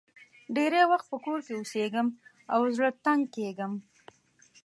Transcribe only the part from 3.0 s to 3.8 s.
تنګ کېږم.